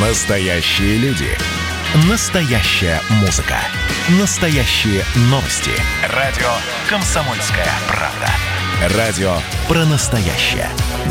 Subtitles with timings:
[0.00, 1.26] Настоящие люди.
[2.08, 3.56] Настоящая музыка.
[4.20, 5.72] Настоящие новости.
[6.14, 6.46] Радио
[6.88, 8.96] «Комсомольская правда».
[8.96, 10.68] Радио про настоящее.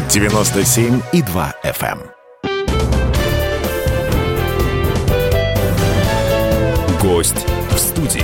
[0.07, 1.99] 97,2 FM.
[1.99, 2.79] эм.
[7.01, 8.23] Гость в студии.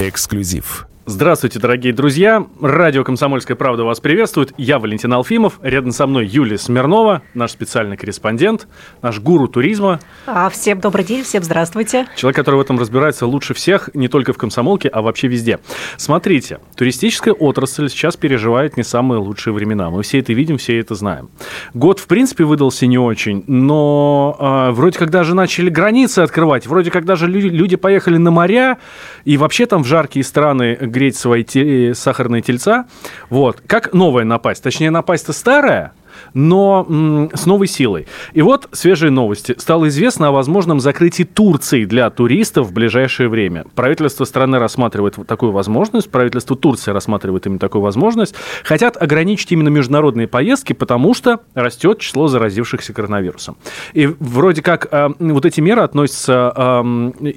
[0.00, 0.86] Эксклюзив.
[1.08, 2.44] Здравствуйте, дорогие друзья.
[2.60, 4.52] Радио «Комсомольская правда» вас приветствует.
[4.58, 5.60] Я Валентин Алфимов.
[5.62, 8.66] Рядом со мной Юлия Смирнова, наш специальный корреспондент,
[9.02, 10.00] наш гуру туризма.
[10.26, 12.08] А, всем добрый день, всем здравствуйте.
[12.16, 15.60] Человек, который в этом разбирается лучше всех, не только в «Комсомолке», а вообще везде.
[15.96, 19.90] Смотрите, туристическая отрасль сейчас переживает не самые лучшие времена.
[19.90, 21.30] Мы все это видим, все это знаем.
[21.72, 26.90] Год, в принципе, выдался не очень, но э, вроде как даже начали границы открывать, вроде
[26.90, 28.78] как даже люди, люди поехали на моря,
[29.24, 32.86] и вообще там в жаркие страны греть свои те, сахарные тельца.
[33.28, 33.60] Вот.
[33.66, 34.62] Как новая напасть?
[34.62, 35.92] Точнее, напасть-то старая,
[36.34, 38.06] но с новой силой.
[38.32, 39.54] И вот свежие новости.
[39.58, 43.64] Стало известно о возможном закрытии Турции для туристов в ближайшее время.
[43.74, 48.34] Правительство страны рассматривает такую возможность, правительство Турции рассматривает именно такую возможность.
[48.64, 53.56] Хотят ограничить именно международные поездки, потому что растет число заразившихся коронавирусом.
[53.92, 56.82] И вроде как э, вот эти меры относятся э,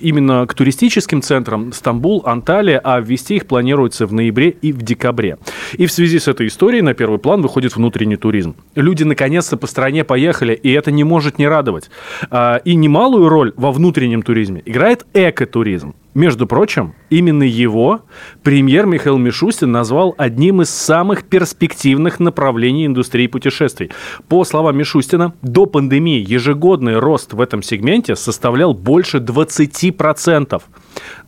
[0.01, 5.37] именно к туристическим центрам Стамбул, Анталия, а ввести их планируется в ноябре и в декабре.
[5.73, 9.67] И в связи с этой историей на первый план выходит внутренний туризм люди наконец-то по
[9.67, 11.89] стране поехали, и это не может не радовать.
[12.29, 15.95] А, и немалую роль во внутреннем туризме играет экотуризм.
[16.15, 18.01] Между прочим, именно его
[18.41, 23.91] премьер Михаил Мишустин назвал одним из самых перспективных направлений индустрии путешествий.
[24.27, 30.61] По словам Мишустина, до пандемии ежегодный рост в этом сегменте составлял больше 20%.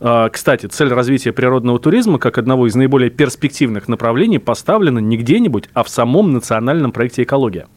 [0.00, 5.68] А, Кстати, цель развития природного туризма как одного из наиболее перспективных направлений поставлена не где-нибудь,
[5.74, 7.68] а в самом национальном проекте «Экология».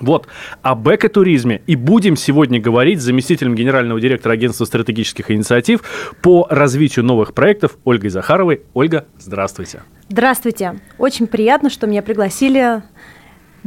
[0.00, 0.26] Вот,
[0.62, 5.80] об экотуризме и будем сегодня говорить с заместителем генерального директора Агентства стратегических инициатив
[6.22, 8.62] по развитию новых проектов Ольгой Захаровой.
[8.74, 9.82] Ольга, здравствуйте.
[10.08, 10.80] Здравствуйте.
[10.98, 12.82] Очень приятно, что меня пригласили.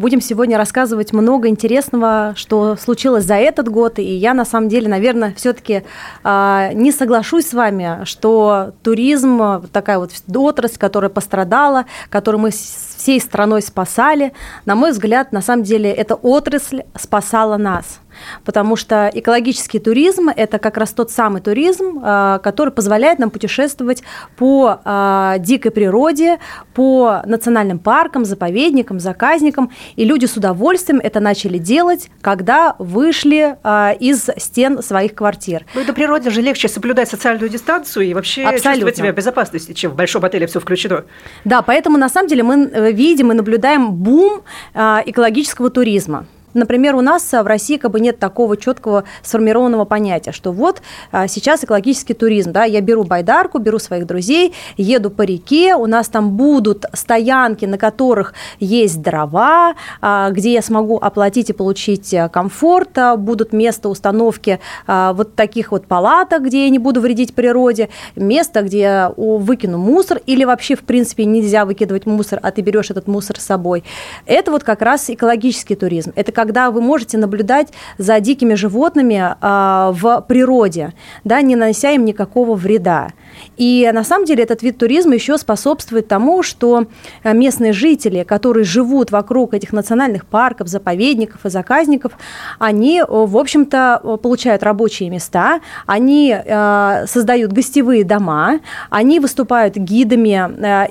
[0.02, 4.00] Будем сегодня рассказывать много интересного, что случилось за этот год.
[4.00, 5.84] И я, на самом деле, наверное, все-таки
[6.24, 13.22] э, не соглашусь с вами, что туризм, такая вот отрасль, которая пострадала, которую мы всей
[13.22, 14.34] страной спасали,
[14.66, 18.00] на мой взгляд, на самом деле, эта отрасль спасала нас
[18.46, 24.04] потому что экологический туризм– это как раз тот самый туризм, а, который позволяет нам путешествовать
[24.38, 26.40] по а, дикой природе,
[26.74, 33.96] по национальным паркам, заповедникам, заказникам, и люди с удовольствием это начали делать, когда вышли а,
[34.00, 35.66] из стен своих квартир.
[35.74, 38.72] Ну, это природе же легче соблюдать социальную дистанцию и вообще Абсолютно.
[38.72, 41.06] чувствовать себя в безопасности, чем в большом отеле все включено.
[41.46, 44.42] Да, поэтому на самом деле мы э, видим и наблюдаем бум
[44.74, 46.26] экологического туризма.
[46.54, 50.82] Например, у нас в России как бы нет такого четкого сформированного понятия, что вот
[51.12, 55.86] а, сейчас экологический туризм, да, я беру байдарку, беру своих друзей, еду по реке, у
[55.86, 62.14] нас там будут стоянки, на которых есть дрова, а, где я смогу оплатить и получить
[62.14, 67.34] э, комфорт, а, будут место установки вот таких вот палаток, где я не буду вредить
[67.34, 72.62] природе, место, где я выкину мусор или вообще в принципе нельзя выкидывать мусор, а ты
[72.62, 73.84] берешь этот мусор с собой.
[74.26, 76.12] Это вот как раз экологический туризм.
[76.16, 77.68] Это когда вы можете наблюдать
[78.00, 80.94] за дикими животными э, в природе,
[81.24, 83.10] да, не нанося им никакого вреда.
[83.58, 86.88] И на самом деле этот вид туризма еще способствует тому, что
[87.24, 92.14] э, местные жители, которые живут вокруг этих национальных парков, заповедников и заказников,
[92.58, 100.32] они, в общем-то, получают рабочие места, они э, создают гостевые дома, они выступают гидами,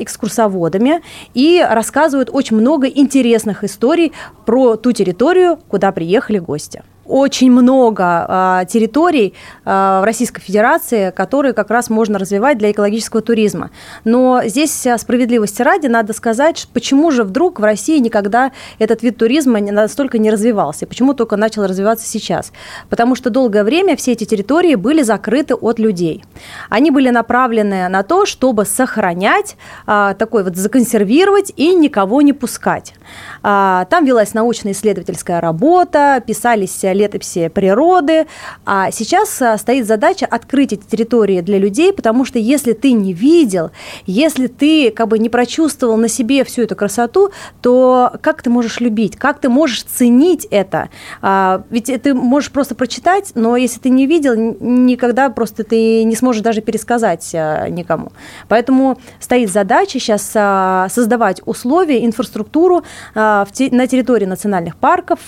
[0.01, 1.03] экскурсоводами
[1.35, 4.13] и рассказывают очень много интересных историй
[4.47, 9.35] про ту территорию, территорию, куда приехали гости очень много а, территорий
[9.65, 13.71] а, в Российской Федерации, которые как раз можно развивать для экологического туризма.
[14.05, 19.17] Но здесь а, справедливости ради надо сказать, почему же вдруг в России никогда этот вид
[19.17, 22.53] туризма настолько не развивался, почему только начал развиваться сейчас.
[22.89, 26.25] Потому что долгое время все эти территории были закрыты от людей.
[26.69, 29.57] Они были направлены на то, чтобы сохранять,
[29.87, 32.95] а, такой вот законсервировать и никого не пускать.
[33.43, 36.71] А, там велась научно-исследовательская работа, писались
[37.01, 38.27] летописи природы.
[38.65, 43.71] А сейчас стоит задача открыть эти территории для людей, потому что если ты не видел,
[44.07, 47.31] если ты как бы не прочувствовал на себе всю эту красоту,
[47.63, 50.91] то как ты можешь любить, как ты можешь ценить это?
[51.23, 56.17] А, ведь ты можешь просто прочитать, но если ты не видел, никогда просто ты не
[56.17, 58.13] сможешь даже пересказать а, никому.
[58.49, 65.21] Поэтому стоит задача сейчас а, создавать условия, инфраструктуру на территории национальных парков,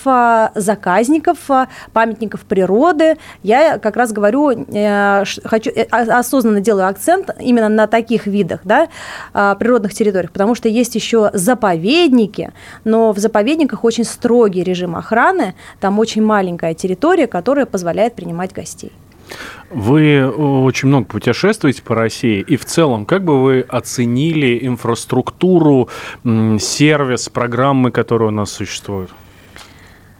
[0.55, 1.37] заказников,
[1.93, 3.17] памятников природы.
[3.43, 8.87] Я как раз говорю, э, хочу, э, осознанно делаю акцент именно на таких видах да,
[9.55, 12.51] природных территориях, потому что есть еще заповедники,
[12.83, 18.91] но в заповедниках очень строгий режим охраны, там очень маленькая территория, которая позволяет принимать гостей.
[19.69, 25.89] Вы очень много путешествуете по России, и в целом, как бы вы оценили инфраструктуру,
[26.23, 29.09] сервис, программы, которые у нас существуют?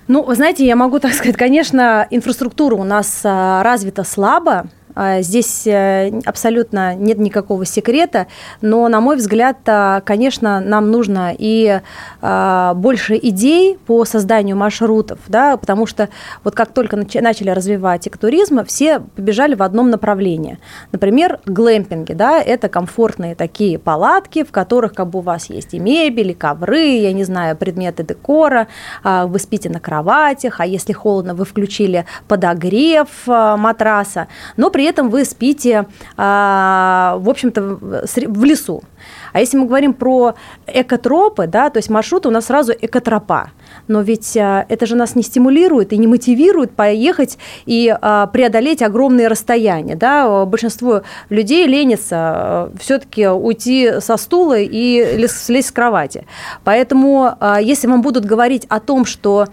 [0.08, 5.66] Ну, вы знаете, я могу так сказать, конечно, инфраструктура у нас а, развита слабо, здесь
[5.66, 8.28] э, абсолютно нет никакого секрета,
[8.62, 11.82] но, на мой взгляд, а, конечно, нам нужно и
[12.22, 16.10] а, больше идей по созданию маршрутов, да, потому что
[16.44, 20.60] вот как только начали развивать экотуризм, все побежали в одном направлении.
[20.92, 25.80] Например, глэмпинги, да, это комфортные такие палатки, в которых как бы у вас есть и
[25.80, 28.68] мебель, и ковры, я не знаю, предметы декора,
[29.04, 35.10] вы спите на кроватях, а если холодно, вы включили подогрев матраса, но при при этом
[35.10, 35.86] вы спите,
[36.18, 38.84] а, в общем-то, в лесу.
[39.32, 40.36] А если мы говорим про
[40.68, 43.52] экотропы, да, то есть маршрут у нас сразу экотропа.
[43.88, 48.82] Но ведь а, это же нас не стимулирует и не мотивирует поехать и а, преодолеть
[48.82, 49.96] огромные расстояния.
[49.96, 50.44] Да?
[50.44, 56.26] Большинство людей ленится все-таки уйти со стула и слезть с кровати.
[56.66, 59.48] Поэтому если вам будут говорить о том, что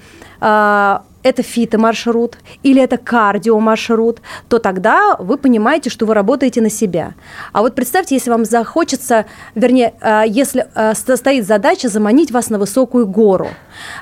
[1.22, 7.14] это фитомаршрут или это кардиомаршрут, то тогда вы понимаете, что вы работаете на себя.
[7.52, 12.58] А вот представьте, если вам захочется, вернее, э, если э, стоит задача заманить вас на
[12.58, 13.48] высокую гору.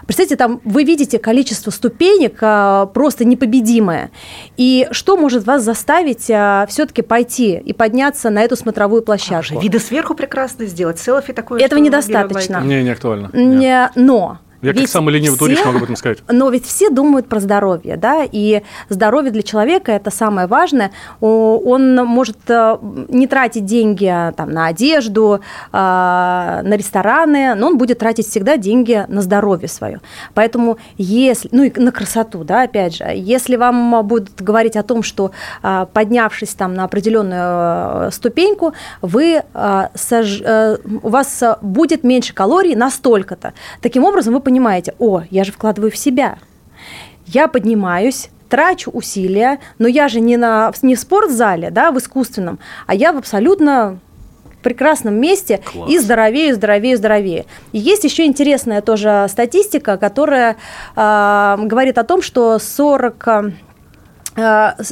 [0.07, 4.11] Представьте, там вы видите количество ступенек э, просто непобедимое.
[4.57, 9.59] И что может вас заставить все-таки пойти и подняться на эту смотровую площадку?
[9.59, 11.61] А, виды сверху прекрасно сделать, селфи такое.
[11.61, 12.61] Этого недостаточно.
[12.61, 13.31] Не, не актуально.
[13.33, 16.19] Не, но я ведь как самый ленивый все, турист могу об этом сказать.
[16.29, 20.91] Но ведь все думают про здоровье, да, и здоровье для человека– это самое важное.
[21.21, 22.79] Он может э,
[23.09, 25.41] не тратить деньги а, там, на одежду,
[25.73, 30.01] а, на рестораны, но он будет тратить всегда деньги на здоровье свое.
[30.35, 35.03] Поэтому если, ну и на красоту, да, опять же, если вам будут говорить о том,
[35.03, 35.31] что
[35.63, 38.73] а, поднявшись там на определенную э, ступеньку,
[39.03, 39.43] вы,
[39.95, 40.41] сож...
[40.45, 43.53] Э, у вас будет меньше калорий настолько-то.
[43.81, 46.39] Таким образом, вы понимаете, о, я же вкладываю в себя.
[47.27, 52.59] Я поднимаюсь, трачу усилия, но я же не, на, не в спортзале, да, в искусственном,
[52.87, 53.99] а я в абсолютно
[54.63, 55.91] прекрасном месте Класс.
[55.91, 57.45] и здоровее, здоровее, здоровее.
[57.73, 60.57] И есть еще интересная тоже статистика, которая
[60.97, 63.51] э, говорит о том, что 40 Э,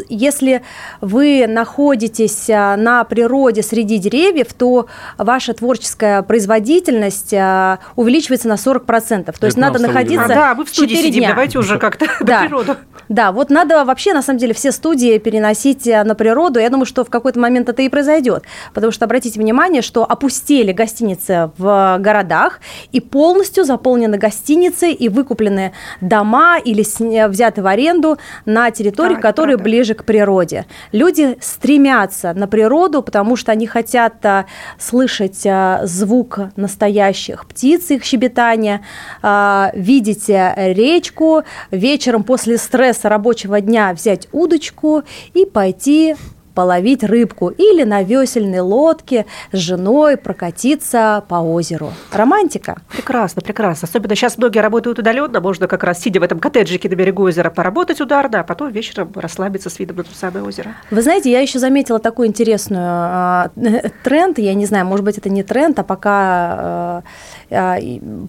[0.08, 0.62] если
[1.00, 4.86] вы находитесь э, на природе среди деревьев, то
[5.18, 9.24] ваша творческая производительность э, увеличивается на 40%.
[9.24, 11.28] То Это есть надо находиться а, Да, вы в студии сидим, дня.
[11.30, 12.42] давайте уже как-то да.
[12.42, 12.76] на природу.
[13.08, 16.58] Да, вот надо вообще, на самом деле, все студии переносить на природу.
[16.58, 18.42] Я думаю, что в какой-то момент это и произойдет.
[18.74, 22.60] Потому что, обратите внимание, что опустили гостиницы в городах,
[22.90, 26.84] и полностью заполнены гостиницы, и выкуплены дома или
[27.28, 30.64] взяты в аренду на территории, да, которые ближе к природе.
[30.92, 34.46] Люди стремятся на природу, потому что они хотят а,
[34.78, 38.80] слышать а, звук настоящих птиц, их щебетания,
[39.20, 45.02] а, видеть речку, вечером после стресса рабочего дня взять удочку
[45.34, 46.16] и пойти
[46.56, 51.92] половить рыбку или на весельной лодке с женой прокатиться по озеру.
[52.10, 52.80] Романтика.
[52.90, 53.86] Прекрасно, прекрасно.
[53.86, 57.50] Особенно сейчас многие работают удаленно, можно как раз сидя в этом коттеджике на берегу озера
[57.50, 60.74] поработать ударно, а потом вечером расслабиться с видом на то самое озеро.
[60.90, 63.50] Вы знаете, я еще заметила такую интересную а,
[64.02, 67.02] тренд, я не знаю, может быть, это не тренд, а пока а,
[67.50, 67.76] а,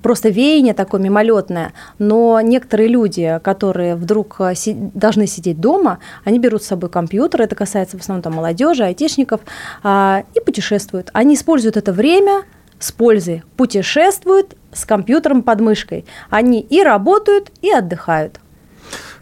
[0.03, 4.41] просто веяние такое мимолетное, но некоторые люди, которые вдруг
[4.93, 9.41] должны сидеть дома, они берут с собой компьютер, это касается в основном там, молодежи, айтишников,
[9.83, 11.09] а, и путешествуют.
[11.13, 12.43] Они используют это время
[12.79, 16.05] с пользой, путешествуют с компьютером под мышкой.
[16.29, 18.39] Они и работают, и отдыхают.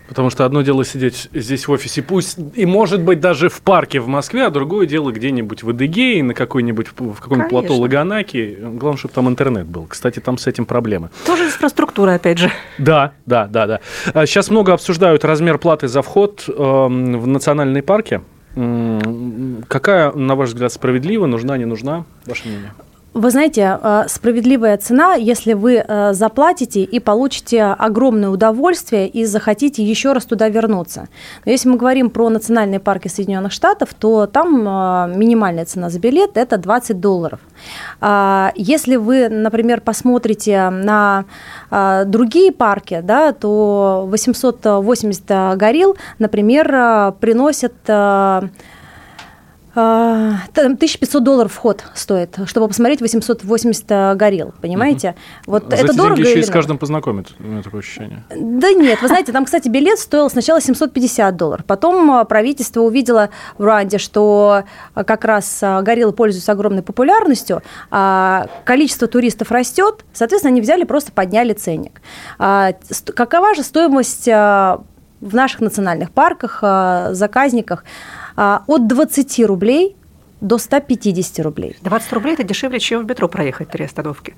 [0.07, 3.99] Потому что одно дело сидеть здесь в офисе, пусть и может быть даже в парке
[3.99, 8.57] в Москве, а другое дело где-нибудь в Адыгее, на какой-нибудь в каком-нибудь плато Лаганаки.
[8.61, 9.87] Главное, чтобы там интернет был.
[9.87, 11.09] Кстати, там с этим проблемы.
[11.25, 12.51] Тоже инфраструктура, опять же.
[12.77, 14.25] Да, да, да, да.
[14.25, 18.21] Сейчас много обсуждают размер платы за вход э, в национальные парки.
[18.55, 22.05] Какая, на ваш взгляд, справедлива, нужна, не нужна?
[22.25, 22.71] Ваше мнение?
[23.15, 29.81] Вы знаете, э, справедливая цена, если вы э, заплатите и получите огромное удовольствие и захотите
[29.85, 31.07] еще раз туда вернуться.
[31.45, 35.99] Но если мы говорим про национальные парки Соединенных Штатов, то там э, минимальная цена за
[35.99, 37.39] билет– это 20 долларов.
[38.01, 41.23] А если вы, например, посмотрите на
[41.71, 47.73] другие парки, да, то 880 горил, например, приносят
[49.75, 55.09] 1500 а, долларов вход стоит, чтобы посмотреть 880 горил, понимаете?
[55.09, 55.51] Угу.
[55.51, 58.23] Вот За это эти дорого деньги еще и с каждым познакомят, у меня такое ощущение.
[58.29, 63.29] Да нет, вы знаете, там, кстати, билет стоил сначала 750 долларов, потом а, правительство увидело
[63.57, 64.63] в Руанде, что
[64.93, 71.11] а, как раз гориллы пользуются огромной популярностью, а количество туристов растет, соответственно, они взяли, просто
[71.11, 72.01] подняли ценник.
[72.37, 74.83] Какова же стоимость в
[75.21, 76.59] наших национальных парках,
[77.13, 77.83] заказниках?
[78.35, 79.95] А, от 20 рублей
[80.41, 81.75] до 150 рублей.
[81.81, 84.33] 20 рублей– это дешевле, чем в метро проехать три остановки.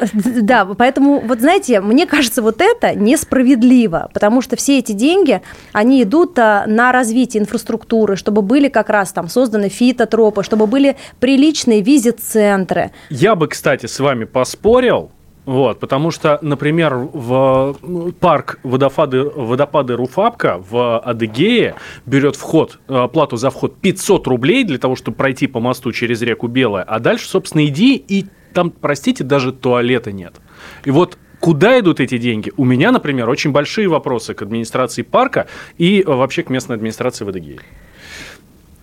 [0.47, 5.41] Да, поэтому, вот знаете, мне кажется, вот это несправедливо, потому что все эти деньги,
[5.73, 10.95] они идут а, на развитие инфраструктуры, чтобы были как раз там созданы фитотропы, чтобы были
[11.19, 12.91] приличные визит-центры.
[13.09, 15.11] Я бы, кстати, с вами поспорил,
[15.47, 21.75] вот, потому что, например, в ну, парк водопады, водопады Руфапка в Адыгее
[22.05, 26.21] берет вход, э, плату за вход 500 рублей для того, чтобы пройти по мосту через
[26.21, 30.35] реку Белая, а дальше, собственно, иди, и там, простите, даже туалета нет.
[30.83, 32.51] И вот Куда идут эти деньги?
[32.57, 35.45] У меня, например, очень большие вопросы к администрации парка
[35.77, 37.59] и вообще к местной администрации в Адыгее.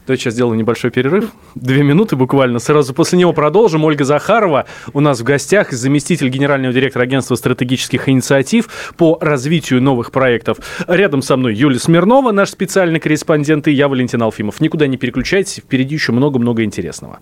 [0.06, 1.30] Давайте сейчас сделаем небольшой перерыв.
[1.54, 2.58] Две минуты буквально.
[2.58, 3.84] Сразу после него продолжим.
[3.84, 8.68] Ольга Захарова у нас в гостях, заместитель генерального директора агентства стратегических инициатив
[8.98, 10.58] по развитию новых проектов.
[10.86, 14.60] Рядом со мной Юлия Смирнова, наш специальный корреспондент, и я, Валентин Алфимов.
[14.60, 17.20] Никуда не переключайтесь, впереди еще много-много интересного.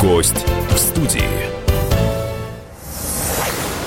[0.00, 1.47] Гость в студии.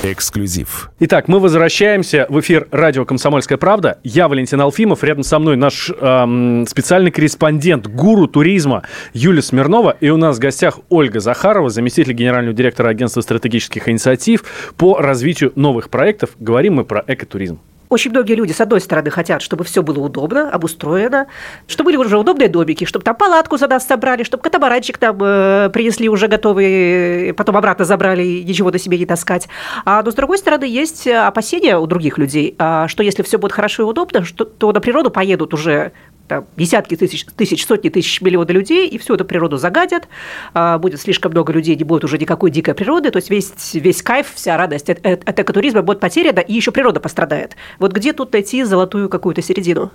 [0.03, 0.89] Эксклюзив.
[1.00, 4.00] Итак, мы возвращаемся в эфир радио «Комсомольская правда».
[4.03, 9.96] Я Валентин Алфимов, рядом со мной наш эм, специальный корреспондент, гуру туризма Юлия Смирнова.
[10.00, 14.43] И у нас в гостях Ольга Захарова, заместитель генерального директора агентства стратегических инициатив
[14.75, 16.31] по развитию новых проектов.
[16.39, 17.60] Говорим мы про экотуризм.
[17.92, 21.28] Очень многие люди, с одной стороны, хотят, чтобы все было удобно, обустроено,
[21.68, 25.70] чтобы были уже удобные домики, чтобы там палатку за нас собрали, чтобы катамаранчик там э,
[25.74, 29.50] принесли уже готовый, потом обратно забрали и ничего на себе не таскать.
[29.84, 33.52] А, но, с другой стороны, есть опасения у других людей, а, что если все будет
[33.52, 35.92] хорошо и удобно, что, то на природу поедут уже
[36.32, 40.08] там, десятки тысяч, тысяч, сотни тысяч, миллионы людей, и всю эту природу загадят,
[40.54, 44.02] а, будет слишком много людей, не будет уже никакой дикой природы, то есть весь, весь
[44.02, 47.58] кайф, вся радость от, от экотуризма будет потеряна, и еще природа пострадает.
[47.80, 49.92] Вот где тут найти золотую какую-то середину?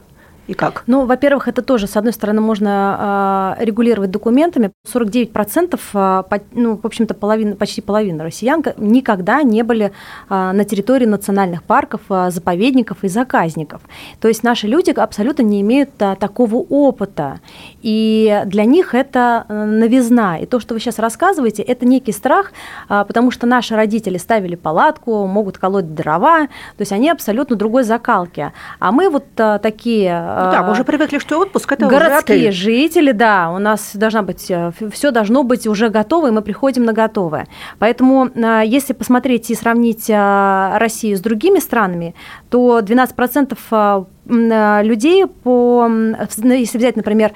[0.46, 0.84] И как?
[0.86, 4.70] Ну, во-первых, это тоже, с одной стороны, можно э, регулировать документами.
[4.86, 9.90] 49%, э, по, ну, в общем-то, половина, почти половина россиян никогда не были э,
[10.28, 13.82] на территории национальных парков, заповедников и заказников.
[14.20, 17.40] То есть наши люди абсолютно не имеют такого опыта.
[17.82, 20.38] И для них это новизна.
[20.38, 22.52] И то, что вы сейчас рассказываете, это некий страх,
[22.88, 28.52] потому что наши родители ставили палатку, могут колоть дрова, то есть они абсолютно другой закалки.
[28.78, 33.12] А мы вот такие ну да, мы уже привыкли, что отпуск это городские уже жители,
[33.12, 36.92] да, у нас должна быть э, все должно быть уже готово, и мы приходим на
[36.92, 37.46] готовое.
[37.78, 42.14] Поэтому, э, если посмотреть и сравнить э, Россию с другими странами,
[42.50, 47.32] то 12% людей по, если взять, например,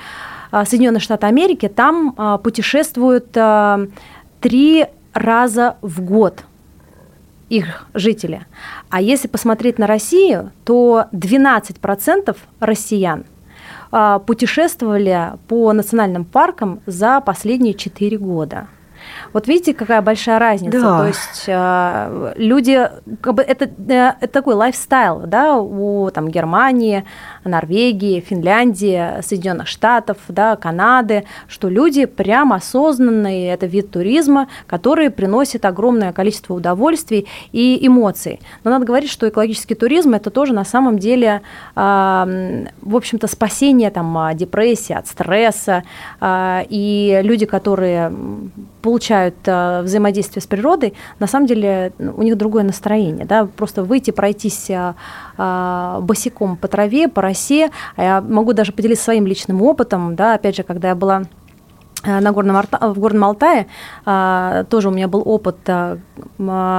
[0.51, 3.31] Соединенные Штаты Америки, там путешествуют
[4.41, 6.45] три раза в год
[7.51, 8.47] их жители.
[8.89, 13.25] А если посмотреть на Россию, то 12% россиян
[13.93, 18.69] а, путешествовали по национальным паркам за последние 4 года.
[19.33, 20.81] Вот видите, какая большая разница.
[20.81, 20.99] Да.
[20.99, 22.89] То есть э, люди,
[23.21, 27.05] как бы это, э, это такой лайфстайл, да, у там Германии,
[27.45, 35.65] Норвегии, Финляндии, Соединенных Штатов, да, Канады, что люди прямо осознанные, это вид туризма, который приносит
[35.65, 38.41] огромное количество удовольствий и эмоций.
[38.65, 41.43] Но надо говорить, что экологический туризм это тоже на самом деле,
[41.77, 45.85] э, в общем-то, спасение там, депрессии, от стресса,
[46.21, 48.13] э, и люди, которые
[48.81, 53.27] получают э, взаимодействие с природой, на самом деле ну, у них другое настроение.
[53.27, 53.47] Да?
[53.47, 54.95] Просто выйти, пройтись э,
[55.39, 57.71] э, босиком по траве, по росе.
[57.97, 60.17] А я могу даже поделиться своим личным опытом.
[60.17, 60.35] Да?
[60.35, 61.23] Опять же, когда я была
[62.05, 63.67] э, на Горном, в Горном Алтае
[64.05, 65.99] а, тоже у меня был опыт а,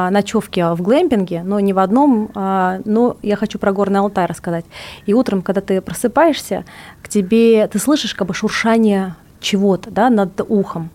[0.10, 4.66] ночевки в глэмпинге, но не в одном, а, но я хочу про Горный Алтай рассказать.
[5.06, 6.66] И утром, когда ты просыпаешься,
[7.02, 10.90] к тебе, ты слышишь как бы шуршание чего-то да, над ухом.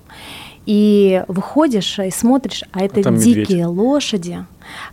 [0.66, 3.66] И выходишь и смотришь, а это а дикие медведь.
[3.66, 4.44] лошади,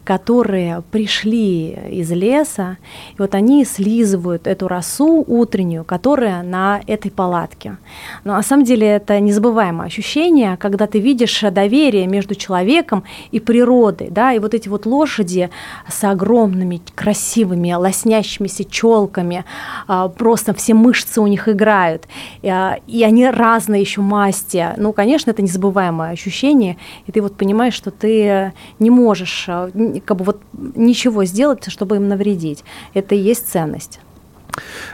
[0.03, 2.77] которые пришли из леса,
[3.13, 7.77] и вот они слизывают эту росу утреннюю, которая на этой палатке.
[8.23, 14.09] Но на самом деле это незабываемое ощущение, когда ты видишь доверие между человеком и природой,
[14.09, 15.49] да, и вот эти вот лошади
[15.87, 19.45] с огромными красивыми лоснящимися челками,
[19.87, 22.07] а, просто все мышцы у них играют,
[22.43, 24.69] а, и они разные еще масти.
[24.77, 26.77] Ну, конечно, это незабываемое ощущение,
[27.07, 29.62] и ты вот понимаешь, что ты не можешь а,
[30.05, 32.63] как бы вот ничего сделать, чтобы им навредить.
[32.93, 33.99] Это и есть ценность.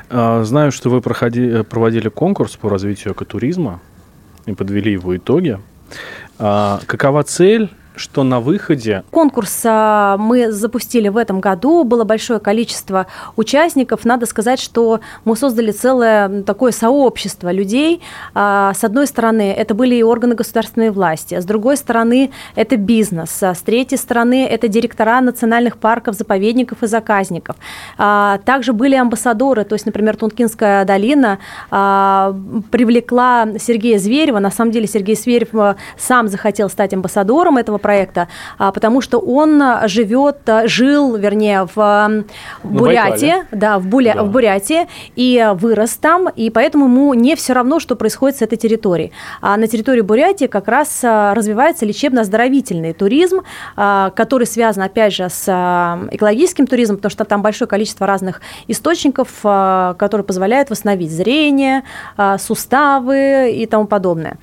[0.09, 3.81] А, знаю, что вы проходи, проводили конкурс по развитию экотуризма
[4.45, 5.59] и подвели его итоги.
[6.37, 7.69] А, какова цель
[7.99, 9.03] что на выходе...
[9.11, 14.05] Конкурс а, мы запустили в этом году, было большое количество участников.
[14.05, 18.01] Надо сказать, что мы создали целое такое сообщество людей.
[18.33, 23.43] А, с одной стороны, это были и органы государственной власти, с другой стороны, это бизнес,
[23.43, 27.57] а с третьей стороны, это директора национальных парков, заповедников и заказников.
[27.97, 31.39] Также были амбассадоры, то есть, например, Тункинская долина
[31.69, 34.39] привлекла Сергея Зверева.
[34.39, 35.49] На самом деле Сергей Зверев
[35.97, 38.27] сам захотел стать амбассадором этого проекта
[38.59, 42.23] а, потому что он живет, жил, вернее, в
[42.63, 44.23] Бурятии, да, в, Буля, да.
[44.23, 48.57] в Бурятии, и вырос там, и поэтому ему не все равно, что происходит с этой
[48.57, 49.11] территорией.
[49.41, 53.41] А на территории Бурятии как раз а, развивается лечебно-оздоровительный туризм,
[53.75, 55.47] а, который связан, опять же, с
[56.11, 61.83] экологическим туризмом, потому что там большое количество разных источников, которые позволяют восстановить зрение,
[62.37, 64.37] суставы и тому подобное.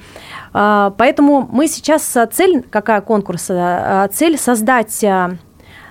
[0.59, 3.55] А, поэтому мы сейчас, а, цель какая конкурса?
[3.55, 5.05] А, цель создать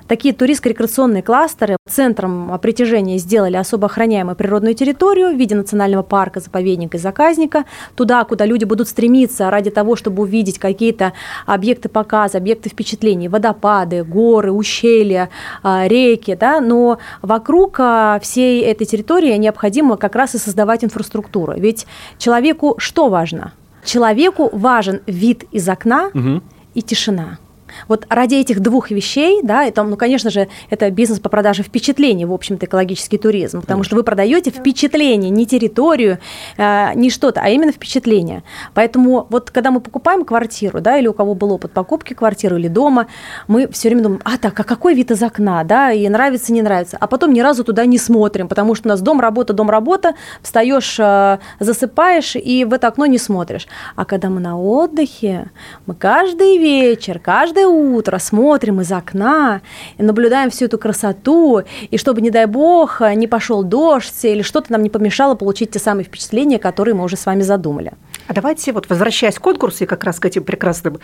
[0.08, 1.78] такие туристско-рекреационные кластеры.
[1.88, 7.66] Центром притяжения сделали особо охраняемую природную территорию в виде национального парка, заповедника и заказника.
[7.96, 11.14] Туда, куда люди будут стремиться ради того, чтобы увидеть какие-то
[11.46, 15.30] объекты показа, объекты впечатлений, водопады, горы, ущелья,
[15.64, 16.36] реки.
[16.36, 16.60] Да?
[16.60, 17.80] Но вокруг
[18.22, 21.54] всей этой территории необходимо как раз и создавать инфраструктуру.
[21.56, 21.86] Ведь
[22.18, 23.54] человеку что важно?
[23.86, 26.42] Человеку важен вид из окна угу.
[26.74, 27.38] и тишина.
[27.88, 32.26] Вот ради этих двух вещей, да, это, ну, конечно же, это бизнес по продаже впечатлений,
[32.26, 33.84] в общем-то, экологический туризм, потому конечно.
[33.86, 36.20] что вы продаете впечатление, не территорию,
[36.58, 38.44] э, не что-то, а именно впечатление.
[38.74, 42.68] Поэтому вот когда мы покупаем квартиру, да, или у кого был опыт покупки квартиры или
[42.68, 43.08] дома,
[43.48, 46.62] мы все время думаем, а так, а какой вид из окна, да, и нравится, не
[46.62, 49.70] нравится, а потом ни разу туда не смотрим, потому что у нас дом, работа, дом,
[49.70, 53.68] работа, встаешь, э, засыпаешь и в это окно не смотришь.
[53.96, 55.52] А когда мы на отдыхе,
[55.86, 59.62] мы каждый вечер, каждый каждое утро смотрим из окна
[59.98, 64.72] и наблюдаем всю эту красоту, и чтобы, не дай бог, не пошел дождь или что-то
[64.72, 67.94] нам не помешало получить те самые впечатления, которые мы уже с вами задумали.
[68.28, 70.98] А давайте, вот возвращаясь к конкурсу и как раз к этим прекрасным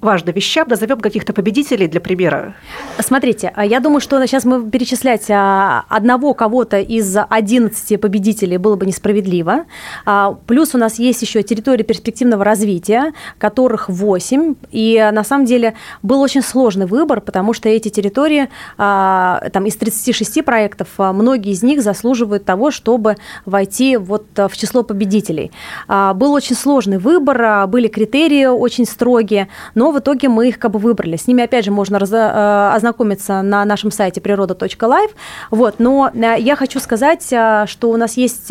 [0.00, 2.54] важным вещам, назовем каких-то победителей для примера.
[2.98, 8.86] Смотрите, я думаю, что сейчас мы перечислять а, одного кого-то из 11 победителей было бы
[8.86, 9.64] несправедливо.
[10.04, 14.54] А, плюс у нас есть еще территории перспективного развития, которых 8.
[14.70, 20.44] И на самом деле был очень сложный выбор, потому что эти территории, там из 36
[20.44, 25.50] проектов, многие из них заслуживают того, чтобы войти вот в число победителей.
[25.88, 30.72] Был очень сложный выбор, а, были критерии очень строгие, но в итоге мы их как
[30.72, 31.16] бы выбрали.
[31.16, 35.10] С ними, опять же, можно раз, ознакомиться на нашем сайте природа.live.
[35.50, 38.50] Вот, но я хочу сказать, что у нас есть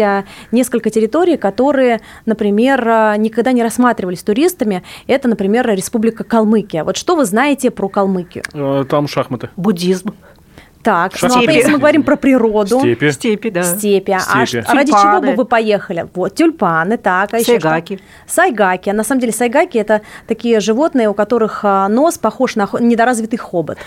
[0.52, 4.84] несколько территорий, которые, например, никогда не рассматривались туристами.
[5.08, 6.84] Это, например, Республика Калмыкия.
[6.84, 7.37] Вот что вы знаете
[7.72, 8.44] про Калмыкию?
[8.86, 9.50] Там шахматы.
[9.56, 10.14] Буддизм.
[10.88, 12.80] Так, ну, а если мы говорим про природу.
[12.80, 13.12] Степи.
[13.12, 13.64] Степи, да.
[13.64, 14.12] Степи.
[14.12, 14.64] А Степи.
[14.66, 16.08] А ради чего бы вы поехали?
[16.14, 17.34] Вот, тюльпаны, так.
[17.34, 17.94] А сайгаки.
[17.94, 18.34] Еще что?
[18.34, 18.90] Сайгаки.
[18.92, 23.78] На самом деле сайгаки– это такие животные, у которых а, нос похож на недоразвитый хобот.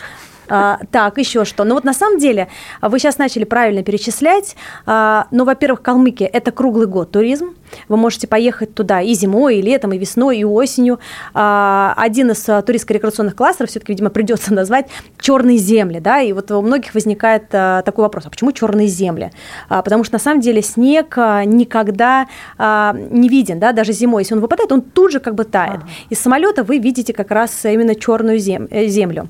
[0.51, 1.65] А, так, еще что?
[1.65, 2.49] Ну вот на самом деле
[2.83, 4.57] вы сейчас начали правильно перечислять.
[4.85, 7.55] А, ну, во-первых, Калмыкия– это круглый год туризм.
[7.89, 10.99] Вы можете поехать туда и зимой, и летом, и весной, и осенью.
[11.35, 14.89] А, один из а, туристско-рекреационных кластеров все-таки, видимо, придется назвать
[15.21, 19.31] черные земли, да, и вот у многих возникает а, такой вопрос, а почему черные земли?
[19.69, 22.27] Потому что на самом деле снег никогда
[22.59, 25.81] не виден, да, даже зимой, если он выпадает, он тут же как бы тает.
[26.09, 29.29] Из самолета вы видите как раз именно черную э, землю.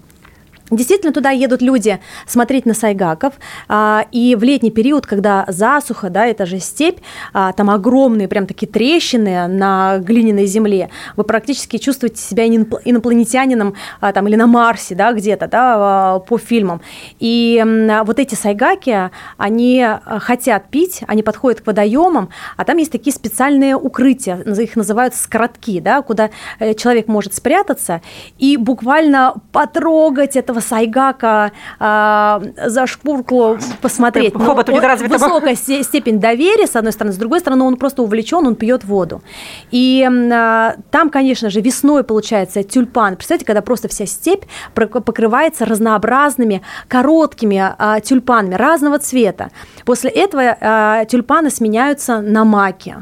[0.70, 3.34] Действительно, туда едут люди смотреть на сайгаков,
[3.68, 6.98] а, и в летний период, когда засуха, да, это же степь,
[7.32, 14.12] а, там огромные прям такие трещины на глиняной земле, вы практически чувствуете себя инопланетянином а,
[14.12, 16.80] там, или на Марсе, да, где-то, да, по фильмам.
[17.18, 17.62] И
[18.04, 19.86] вот эти сайгаки, они
[20.18, 25.80] хотят пить, они подходят к водоемам, а там есть такие специальные укрытия, их называют скоротки,
[25.80, 28.00] да, куда э, человек может спрятаться
[28.38, 34.34] и буквально потрогать этого этого Сайгака э, за шкурку посмотреть.
[34.34, 38.84] Но высокая степень доверия, с одной стороны, с другой стороны, он просто увлечен, он пьет
[38.84, 39.22] воду.
[39.70, 43.16] И э, там, конечно же, весной получается тюльпан.
[43.16, 44.44] Представляете, когда просто вся степь
[44.74, 49.50] покрывается разнообразными короткими э, тюльпанами разного цвета.
[49.84, 52.96] После этого э, тюльпаны сменяются на маки.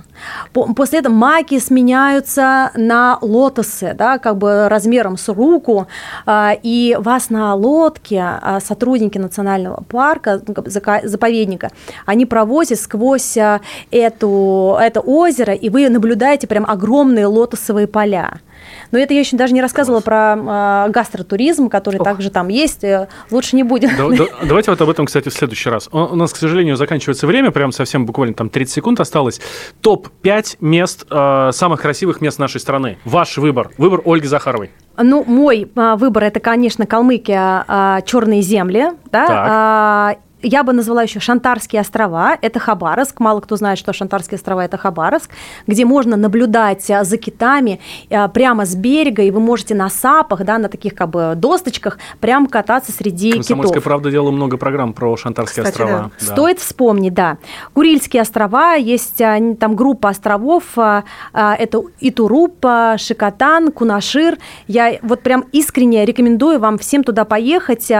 [0.53, 5.87] После этого маки сменяются на лотосы, да, как бы размером с руку,
[6.63, 10.55] и вас на лодке а, сотрудники национального парка, ну,
[11.05, 11.71] заповедника,
[12.07, 18.41] они провозят сквозь а, эту, это озеро, и вы наблюдаете прям огромные лотосовые поля.
[18.91, 22.05] Но это я еще даже не рассказывала про э, гастротуризм, который Ох.
[22.05, 22.85] также там есть.
[22.85, 23.91] Э, лучше не будем.
[23.97, 25.89] Да, да, давайте вот об этом, кстати, в следующий раз.
[25.93, 29.41] У нас, к сожалению, заканчивается время, прям совсем буквально там 30 секунд осталось.
[29.81, 32.99] Топ-5 мест, э, самых красивых мест нашей страны.
[33.05, 33.71] Ваш выбор.
[33.79, 34.71] Выбор Ольги Захаровой.
[35.01, 41.03] Ну, мой а, выбор это, конечно, Калмыкия, а, черные земли, да, а, я бы назвала
[41.03, 45.31] еще Шантарские острова, это Хабаровск, мало кто знает, что Шантарские острова– это Хабаровск,
[45.67, 50.45] где можно наблюдать а, за китами а, прямо с берега, и вы можете на сапах,
[50.45, 53.85] да, на таких как бы досточках прям кататься среди Комсомольская китов.
[53.85, 56.11] правда делала много программ про Шантарские Кстати, острова.
[56.21, 56.27] Да.
[56.27, 56.33] Да.
[56.33, 57.39] Стоит вспомнить, да.
[57.75, 60.65] Курильские острова, есть а, там группа островов,
[61.33, 62.65] это Итуруп,
[62.97, 64.39] Шикотан, Кунашир.
[64.67, 67.91] Я вот прям искренне рекомендую вам всем туда поехать.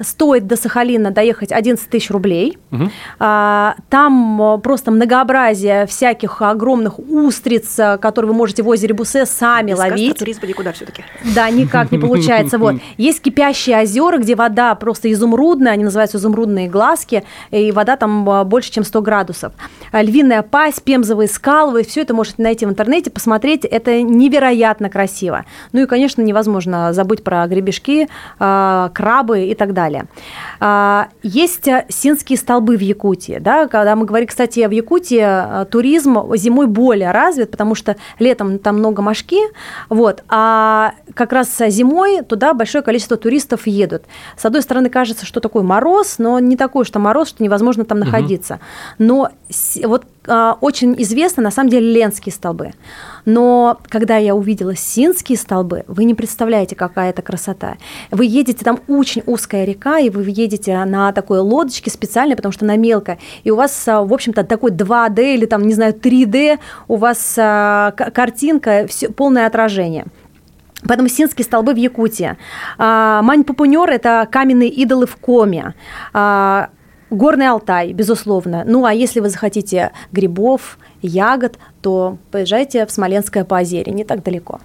[0.00, 2.58] Стоит до Сахалина доехать 11 15 тысяч рублей.
[2.72, 2.90] Угу.
[3.18, 10.18] Там просто многообразие всяких огромных устриц, которые вы можете в озере Бусе сами Без ловить.
[10.18, 11.04] туризма никуда все-таки.
[11.34, 12.58] Да, никак не получается.
[12.58, 12.76] Вот.
[12.96, 18.44] Есть кипящие озера, где вода просто изумрудная, они называются изумрудные глазки, и вода там а,
[18.44, 19.52] больше, чем 100 градусов.
[19.92, 24.90] А, львиная пасть, пемзовые скалы, вы все это можете найти в интернете, посмотреть, это невероятно
[24.90, 25.44] красиво.
[25.72, 30.06] Ну и, конечно, невозможно забыть про гребешки, крабы и так далее.
[31.22, 33.38] Есть синские столбы в Якутии.
[33.40, 33.68] Да?
[33.68, 38.78] Когда мы говорим, кстати, в Якутии э, туризм зимой более развит, потому что летом там
[38.78, 39.40] много мошки,
[39.88, 44.04] вот, а как раз зимой туда большое количество туристов едут.
[44.36, 47.98] С одной стороны, кажется, что такой мороз, но не такой, что мороз, что невозможно там
[47.98, 48.60] находиться.
[48.98, 49.30] Но
[49.82, 52.72] вот а, очень известны на самом деле ленские столбы.
[53.24, 57.76] Но когда я увидела синские столбы, вы не представляете, какая это красота.
[58.10, 62.64] Вы едете, там очень узкая река, и вы едете на такой лодочке специально, потому что
[62.64, 66.58] она мелкая, и у вас, а, в общем-то, такой 2D или там, не знаю, 3D,
[66.88, 70.06] у вас а, картинка, все, полное отражение.
[70.86, 72.36] Поэтому синские столбы в Якутии.
[72.76, 75.72] Мань-пупунер– это каменные идолы в Коме.
[76.12, 78.64] Горный Алтай, безусловно.
[78.66, 84.22] Ну, а если вы захотите грибов, ягод, то поезжайте в Смоленское по озере, не так
[84.22, 84.60] далеко.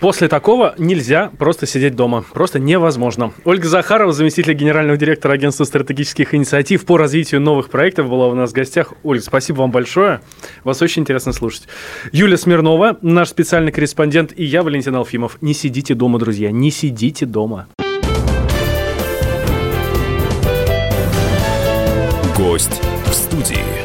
[0.00, 2.24] После такого нельзя просто сидеть дома.
[2.32, 3.32] Просто невозможно.
[3.44, 8.50] Ольга Захарова, заместитель генерального директора Агентства стратегических инициатив по развитию новых проектов, была у нас
[8.50, 8.92] в гостях.
[9.02, 10.20] Ольга, спасибо вам большое.
[10.64, 11.68] Вас очень интересно слушать.
[12.12, 15.38] Юлия Смирнова, наш специальный корреспондент, и я, Валентин Алфимов.
[15.40, 17.68] Не сидите дома, друзья, не сидите дома.
[22.36, 23.83] Гость в студии.